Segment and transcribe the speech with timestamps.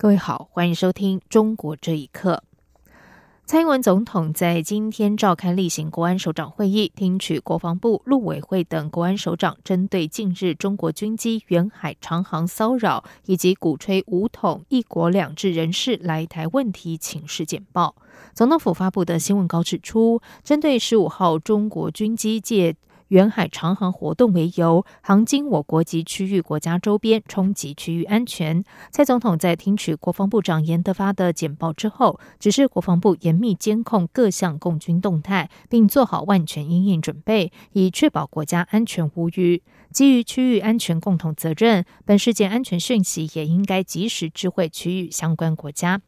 [0.00, 2.42] 各位好，欢迎收听《中国这一刻》。
[3.44, 17.94] 蔡英文总统在今天召开例行国安首长会议，听取国防部、陆委会等国安首长针对近日中国军机远海长航骚扰以及鼓吹武统、一国两制人士来台问题请示简报。
[18.32, 22.74] 总统府发布的新闻稿指出，针对十五号中国军机借
[23.10, 28.64] 远海长航活动为由，航经我国及区域国家周边，冲击区域安全。
[28.92, 39.60] 蔡总统在听取国防部长严德发的简报之后，指示国防部严密监控各项共军动态，并做好万全应应准备，以确保国家安全无虞。
[39.90, 46.00] 基于区域安全共同责任，本事件安全讯息也应该及时知会区域相关国家。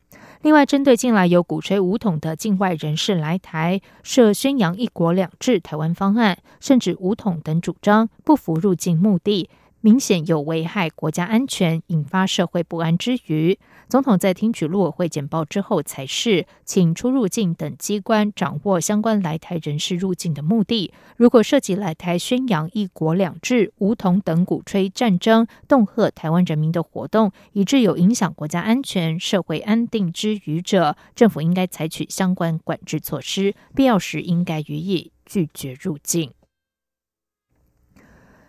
[0.42, 9.48] 另外，针对近来有鼓吹武统的境外人士来台，设宣扬“一国两制”台湾方案，甚至武统等主张，不符入境目的。
[9.84, 13.58] 明显有危害国家安全、引发社会不安之余，
[13.88, 20.92] 总统在听取陆委会简报之后，才是请出入境等机关掌握相关来台人士入境的目的。
[21.16, 36.30] 如果涉及来台宣扬“一国两制”、武统等鼓吹战争、恫吓台湾人民的活动，以致有影响国家安全、社会安定之余者，政府应该采取相关管制措施，必要时应该予以拒绝入境。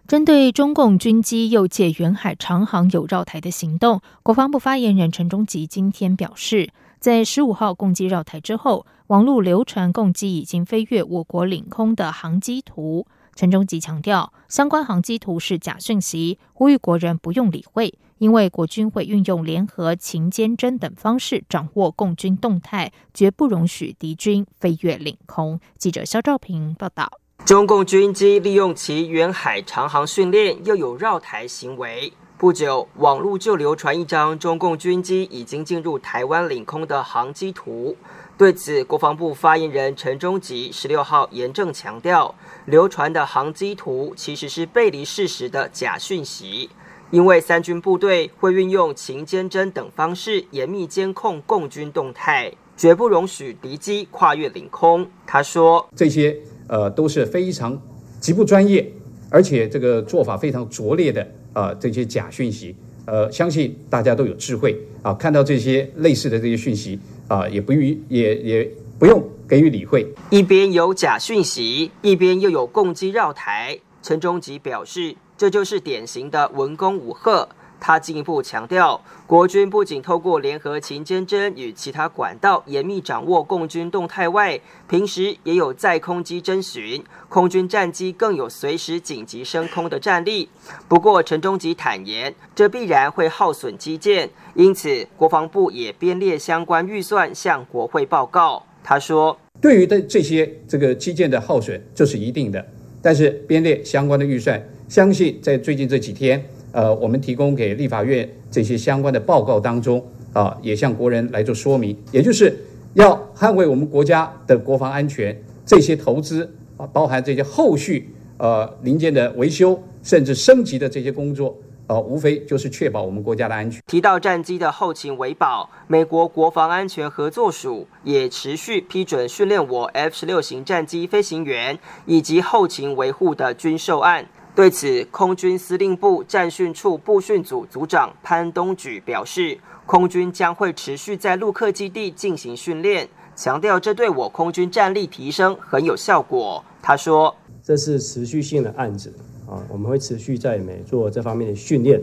[0.05, 13.07] 针对中共军机又借远海长航有绕台的行动，国防部发言人陈忠吉今天表示，在十五号共机绕台之后，网络流传共机已经飞越我国领空的航机图。
[13.33, 25.61] 陈忠吉强调，相关航机图是假讯息，呼吁国人不用理会，因为国军会运用联合、勤监侦等方式掌握共军动态，绝不容许敌军飞越领空。
[25.77, 27.22] 记者肖兆平报道。
[27.45, 32.13] 中共军机利用其远海长航训练，又有绕台行为。
[32.37, 37.97] 不久，网络就流传一张中共军机已经进入台湾领空的航机图。
[38.37, 42.33] 对此，国防部发言人陈忠吉十六号严正强调，
[42.63, 46.69] 流传的航机图其实是背离事实的假讯息。
[47.11, 55.07] 因为三军部队会运用勤监侦等方式严密监控共军动态，绝不容许敌机跨越领空。
[55.25, 56.35] 他说：“这些。”
[56.67, 57.79] 呃，都是非常
[58.21, 58.89] 极不专业，
[59.29, 62.73] 而且这个做法非常拙劣的啊，这些假讯息，
[63.05, 66.97] 呃，相信大家都有智慧啊，看到这些类似的这些讯息
[67.27, 70.07] 啊，也不予也也不用给予理会。
[70.29, 77.47] 一边有假讯息，一边又有共机绕台，陈忠吉表示，这就是典型的文攻武吓。
[77.85, 84.57] 他进一步强调，国军不仅透过联合勤监侦与其他管道严密掌握共军动态外，
[84.87, 90.47] 平时也有在空机侦巡，空军战机更有随时紧急升空的战力。
[90.87, 98.65] 不过，陈忠吉坦言，这必然会耗损基建，因此国防部也编列相关预算向国会报告。
[98.81, 102.65] 他说：“对于的这些这个基建的耗损，这是一定的，
[103.01, 106.41] 但是编列相关的预算，相信在最近这几天。”
[106.73, 110.03] 呃，我们提供给立法院这些相关的报告当中
[110.33, 112.53] 啊，也向国人来做说明，也就是
[112.95, 123.79] 要捍卫我们国家的国防安全，这些投资啊，包含这些后续呃零件的维修甚至升级的这些工作，呃，无非就是确保我们国家的安全。
[123.85, 131.77] 提到战机的后勤维保，美国国防安全合作署也持续批准训练我 F 十六型战机飞行员
[132.07, 134.25] 以及后勤维护的军售案。
[134.55, 139.57] 对此，空军司令部战训处部训组组长潘东举表示，
[139.87, 146.63] 空军将会持续在陆客基地进行训练，强调这对我空军战力提升很有效果。
[146.83, 149.11] 他说：“这是持续性的案子
[149.49, 151.99] 啊，我们会持续在美做这方面的训练，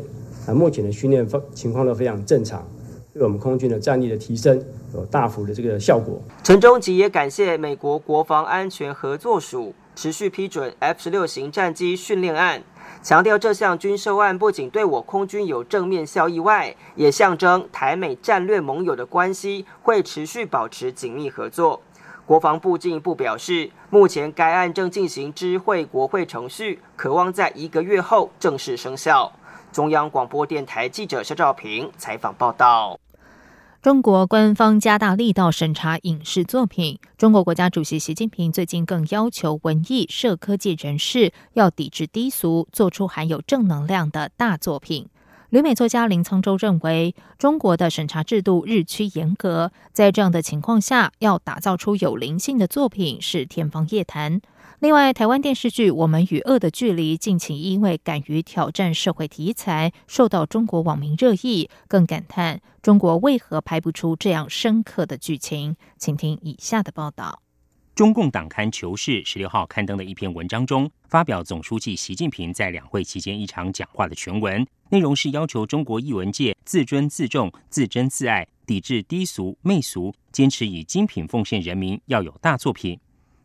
[0.48, 2.66] 啊，目前的训练方情况都非常正常，
[3.14, 4.60] 对我们空军的战力的提升
[4.92, 9.72] 有大幅的这个效果。”陈忠吉也感谢美国国防安全合作署。
[10.00, 12.62] 持续批准 F 十六型战机训练案，
[13.02, 21.82] 强调这项军售案不仅对我空军有正面效益外，也象征台美战略盟友的关系会持续保持紧密合作。
[22.24, 29.30] 国防部进一步表示，目前该案正进行知会国会程序，渴望在一个月后正式生效。
[29.70, 32.98] 中央广播电台记者肖兆平采访报道。
[33.82, 36.98] 中国官方加大力道审查影视作品。
[37.16, 45.08] 中国国家主席习近平最近更要求文艺、社科界人士要抵制低俗，做出含有正能量的大作品。
[45.48, 54.42] 旅美作家林沧洲认为，中国的审查制度日趋严格，在这样的情况下，要打造出有灵性的作品是天方夜谭。
[54.80, 65.76] 另外，台湾电视剧《我们与恶的距离》近期因为敢于挑战社会题材，受到中国网民热议，更感叹中国为何拍不出这样深刻的剧情。
[65.98, 67.42] 请听以下的报道：
[67.94, 82.98] 中共党刊《求是》十六号刊登的一篇文章中，发表总书记习近平在两会期间一场讲话的全文，内容是要求中国艺文界自尊自重、自珍自爱，抵制低俗媚俗，坚持以精品奉献人民，要有大作品。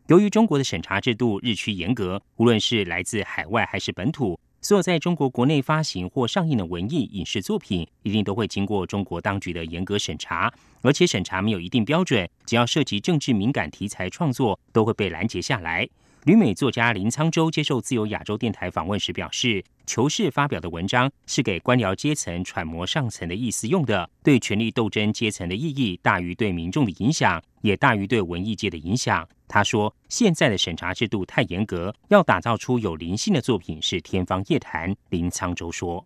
[0.08, 10.54] 由于中国的审查制度日趋严格，无论是来自海外还是本土，所有在中国国内发行或上映的文艺影视作品，一定都会经过中国当局的严格审查，
[10.84, 15.90] 而且审查没有一定标准，只要涉及政治敏感题材创作，都会被拦截下来。
[16.26, 36.06] 旅美作家林沧洲接受自由亚洲电台访问时表示：“求是发表的文章是给官僚阶层揣摩上层的意思用的，对权力斗争阶层的意义大于对民众的影响，也大于对文艺界的影响。”他说：“现在的审查制度太严格，要打造出有灵性的作品是天方夜谭。”林沧洲说：“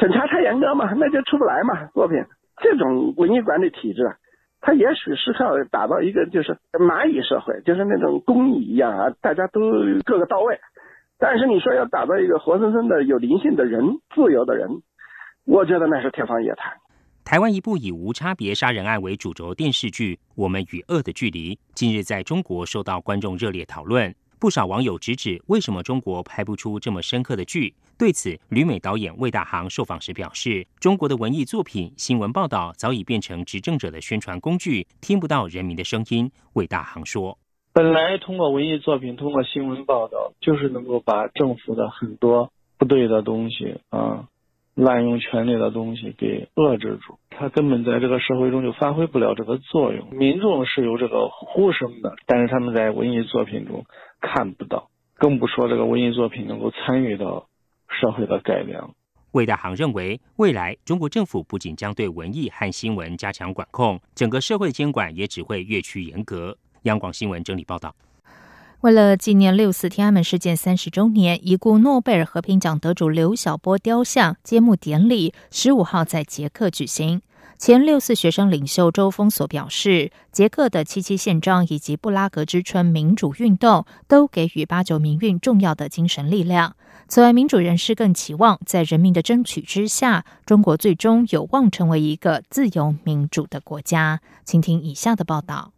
[0.00, 2.16] 审查太严格嘛，那就出不来嘛作品。
[2.62, 4.16] 这种文艺管理体制。”
[4.60, 9.60] 它也许是靠打造一个就是蚂蚁社会，就是那种公蚁一样啊，大家都
[10.04, 10.58] 各个到位。
[11.16, 14.82] 但是你说要打造一个活生生的有灵性的人、自由的人，
[15.46, 16.74] 我觉得那是天方夜谭。
[17.28, 24.14] 台湾一部以无差别杀人案为主轴电视剧《我们与恶的距离》，近日在中国受到观众热烈讨论。
[24.40, 27.74] 不少网友直指，为什么中国拍不出这么深刻的剧？
[27.98, 37.36] 对此，旅美导演魏大航受访时表示：“中国的文艺作品、新闻报道早已变成执政者的宣传工具，听不到人民的声音。”魏大航说
[37.74, 44.26] ：“本来通过文艺作品、通过新闻报道，就是能够把政府的很多不对的东西啊。”
[44.78, 50.08] 滥用权力的东西给遏制住，他根本在这个社会中就发挥不了这个作用。
[50.12, 53.84] 民众是有这个呼声的，但是他们在文艺作品中
[54.20, 57.48] 看不到，更不说这个文艺作品能够参与到
[57.88, 58.94] 社会的改良。
[59.32, 66.56] 魏大航认为，未来中国政府不仅将对文艺和新闻加强管控，整个社会监管也只会越趋严格。
[66.82, 67.92] 央广新闻整理报道。
[68.82, 77.20] 为了纪念六四天安门事件三十周年，已故诺贝尔和平奖得主刘晓波雕像揭幕典礼十五号在捷克举行。
[77.58, 86.76] 前六四学生领袖周峰所表示，捷克的七七宪章以及布拉格之春民主运动都给予八九民运重要的精神力量。
[87.08, 94.20] 此外，民主人士更期望在人民的争取之下，中国最终有望成为一个自由民主的国家。
[94.44, 95.72] 请听以下的报道。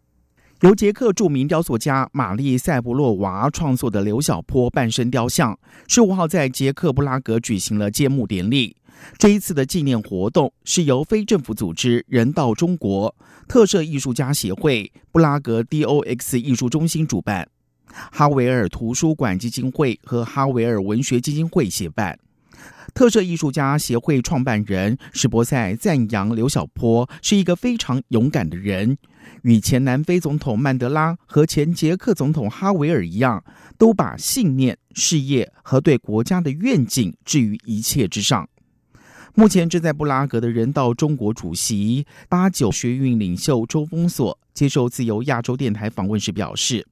[0.60, 5.58] 由捷克著名雕塑家玛丽塞布洛娃创作的刘晓波半身雕像，
[5.88, 8.76] 十五号在捷克布拉格举行了揭幕典礼。
[9.16, 13.14] 这一次的纪念活动是由非政府组织人道中国
[13.48, 17.48] 特色艺术家协会、布拉格 DOX 艺术中心主办，
[18.12, 22.18] 哈维尔图书馆基金会和哈维尔文学基金会协办。
[22.94, 28.96] 特色艺术家协会创办人史博塞赞扬刘晓波是一个非常勇敢的人。
[29.42, 33.42] 与前南非总统曼德拉和前捷克总统哈维尔一样，
[33.78, 38.48] 都把信念、事业和对国家的愿景置于一切之上。
[39.34, 46.86] 目前正在布拉格的人道中国主席八九学运领袖周峰所接受自由亚洲电台访问时表示，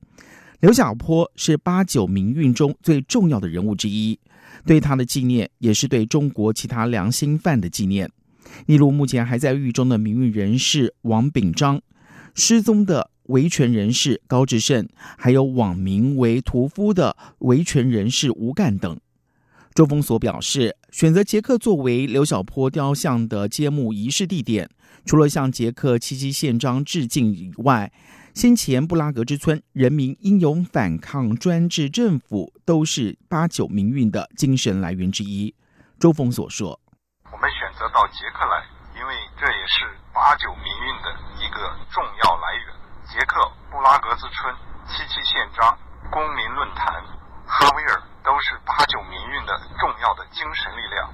[0.60, 4.18] 刘晓波是八九民运中最重要的人物之一，
[4.64, 8.10] 对他的纪念也是对中国其他良心犯的纪念，
[8.66, 11.80] 例如目前还在狱中的名誉人士王炳章。
[12.34, 18.98] 失踪的维权人士高志胜，还有网名为“屠夫”的维权人士吴干等。
[19.74, 24.68] 周峰所表示，选择杰克作为刘晓波雕像的揭幕仪式地点，
[25.04, 27.90] 除了向杰克七七宪章致敬以外，
[28.38, 35.52] 先前布拉格之春人民英勇反抗专制政府，都是八九民运的精神来源之一。
[35.98, 36.78] 周峰所说
[37.34, 38.62] ：“我们选择到捷克来，
[38.94, 41.10] 因为这也是八九民运的。”
[41.42, 41.58] 一个
[41.90, 42.66] 重要来源，
[43.10, 43.42] 捷克
[43.74, 44.54] 布拉格之春、
[44.86, 45.76] 七七宪章、
[46.14, 46.94] 公民论坛、
[47.42, 51.10] 哈维尔都是八九民运的重要的精神力量。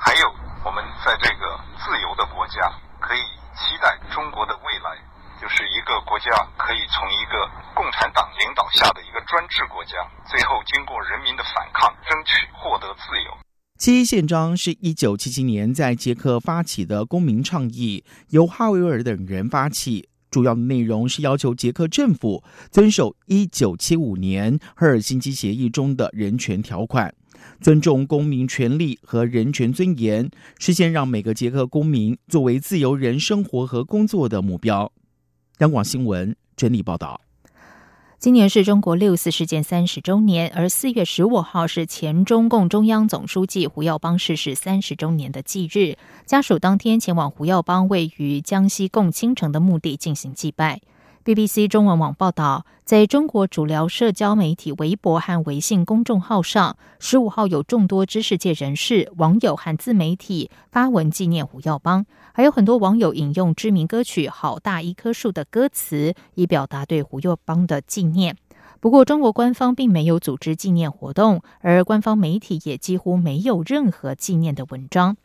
[0.00, 0.32] 还有，
[0.64, 3.20] 我们在这个自由的国家，可以
[3.60, 4.96] 期待中国的未来，
[5.42, 9.98] 就是一个国家可以从一个共产党领导下的一个专制国家，
[10.30, 13.36] 最后经过人民的反抗，争取获得自由。
[13.76, 20.08] 七一宪章是一九七七年在捷克发起的公民倡议，由哈维尔等人发起。
[20.30, 27.12] 主要的内容是要求捷克政府遵守一九七五年赫尔辛基协议中的人权条款，
[27.60, 30.30] 尊重公民权利和人权尊严，
[30.60, 34.92] 实现让每个捷克公民作为自由人生活和工作的目标。
[35.62, 37.20] 香港新闻整理报道。
[38.18, 45.96] 今年是中国六四事件三十周年，而四月十五号是前中共中央总书记胡耀邦逝世三十周年的忌日。
[46.26, 50.80] 家属当天前往胡耀邦位于江西共青城的墓地进行祭拜。
[51.24, 68.36] BBC 中文网报道，在中国主流社交媒体微博和微信公众号上，十五号有众多知识界人士、网友和自媒体发文纪念胡耀邦，还有很多网友引用知名歌曲《好大一棵树》的歌词，以表达对胡耀邦的纪念。
[68.80, 75.16] 不过，中国官方并没有组织纪念活动，而官方媒体也几乎没有任何纪念的文章。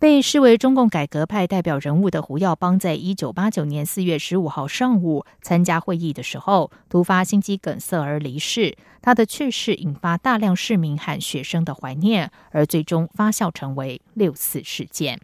[0.00, 8.76] 被视为中共改革派代表人物的胡耀邦，在一九八九年四月十五号上午参加会议的时候，突发心肌梗塞而离世。
[9.02, 15.20] 他的去世引发大量市民和学生的怀念，而最终发酵成为六四事件。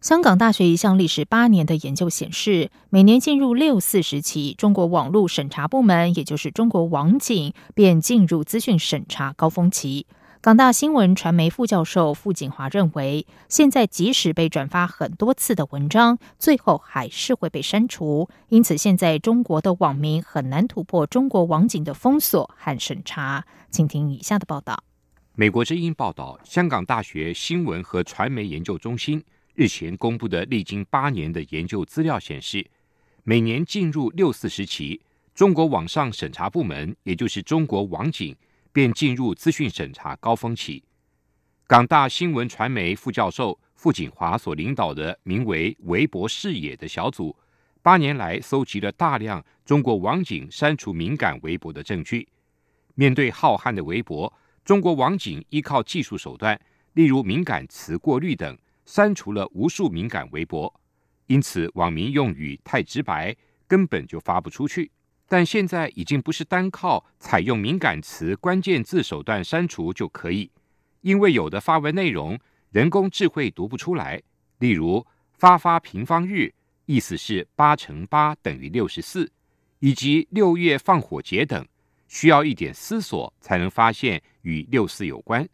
[0.00, 10.06] 香港大学一项历时八年的研究显示，每年进入六四时期，中国网络审查部门，也就是中国网警，便进入资讯审查高峰期。
[10.46, 18.28] 港大新闻传媒副教授傅景华认为，现在即使被转发很多次的文章，最后还是会被删除。
[18.48, 23.44] 因此，现在中国的网民很难突破中国网警的封锁和审查。
[23.72, 24.84] 请听以下的报道：
[25.34, 29.20] 美国之音报道，香港大学新闻和传媒研究中心
[29.56, 32.64] 日前公布的历经八年的研究资料显示，
[33.24, 35.00] 每年进入六四时期，
[35.34, 38.36] 中国网上审查部门，也就是中国网警。
[38.76, 40.84] 便进入资讯审查高峰期。
[41.66, 47.34] 港大新闻传媒副教授傅景华所领导的名为“微博视野”的小组，
[47.80, 52.28] 八年来搜集了大量中国网警删除敏感微博的证据。
[52.94, 54.30] 面对浩瀚的微博，
[54.62, 56.60] 中国网警依靠技术手段，
[56.92, 58.54] 例如敏感词过滤等，
[58.84, 60.70] 删除了无数敏感微博。
[61.28, 63.34] 因此，网民用语太直白，
[63.66, 64.90] 根本就发不出去。
[65.28, 70.48] 但现在已经不是单靠采用敏感词、关键字手段删除就可以，
[71.00, 72.38] 因为有的发文内容
[72.70, 74.22] 人工智慧读不出来。
[74.60, 75.04] 例如
[75.36, 76.54] “发发平方日”
[76.86, 79.28] 意思是八乘八等于六十四，
[79.80, 81.66] 以及六月放火节等，
[82.06, 85.48] 需要一点思索才能发现与六四有关。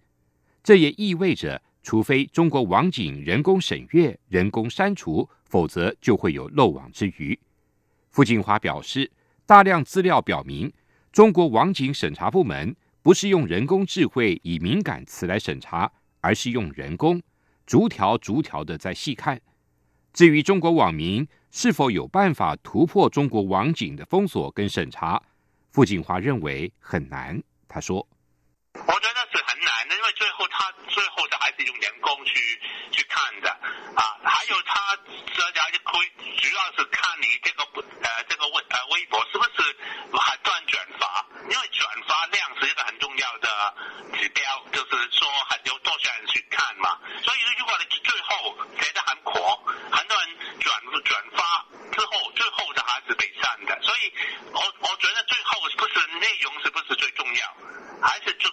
[0.62, 7.38] 这也意味着，除非中国网警人工审阅、人工删除，否则就会有漏网之鱼。
[8.10, 9.10] 傅锦华表示。
[9.44, 10.72] 大量资料表明，
[11.10, 17.20] 中国网警审查部门不是用人工智慧以敏感词来审查，而是用人工
[17.66, 19.40] 逐条逐条的在细看。
[20.12, 25.20] 至于中国网民是否有办法突破中国网警的封锁跟审查，
[25.70, 27.42] 傅锦华认为很难。
[27.66, 28.06] 他说。
[28.74, 29.21] 我觉得
[31.66, 33.50] 用人工去去看的
[33.96, 39.76] 啊，还有他大家就可以主要是看你这个呃这个微呃微博是不是
[40.18, 43.74] 还断转发，因为转发量是一个很重要的
[44.14, 46.98] 指标，就是说很有多少人去看嘛。
[47.22, 53.80] 所以如果你最后写的很火，很多人转转发之后，最后的还是被删的。
[53.82, 54.12] 所以
[54.52, 57.56] 我我觉得最后是不是内容是不是最重要，
[58.02, 58.50] 还是就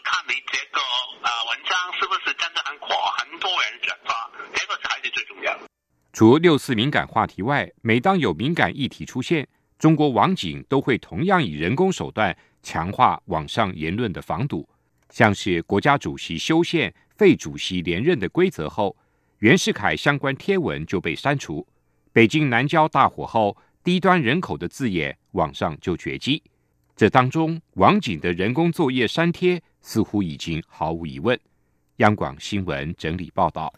[6.19, 9.47] 除六四敏感话题外，每当有敏感议题出现，
[9.77, 14.67] 中国网警都会同样以人工手段强化网上言论的防堵。
[15.11, 18.93] 像是国家主席修宪废主席连任的规则后，
[19.38, 21.65] 袁世凯相关贴文就被删除；
[22.11, 26.43] 北京南郊大火后，低端人口的字眼网上就绝迹。
[26.97, 31.39] 这当中，网警的人工作业删帖似乎已经毫无疑问。
[31.99, 33.73] 央广新闻整理报道。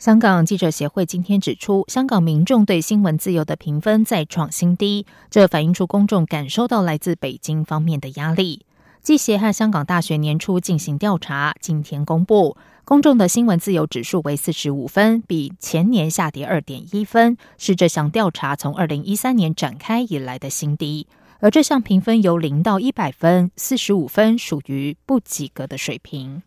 [0.00, 8.64] 香港记者协会今天指出，香港民众对新闻自由的评分再创新低，这反映出公众感受到来自北京方面的压力。
[9.02, 21.06] 记协和香港大学年初进行调查，今天公布，公众的新闻自由指数为四十五分，比前年下跌二点一分，是这项调查从二零一三年展开以来的新低。
[21.40, 26.42] 而这项评分由零到一百分，四十五分属于不及格的水平。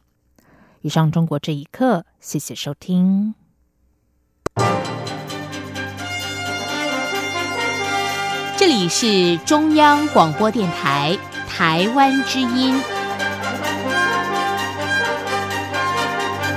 [0.81, 3.35] 以上，中国这一刻，谢谢收听。
[8.57, 11.17] 这里是中央广播电台
[11.49, 12.92] 台湾之音。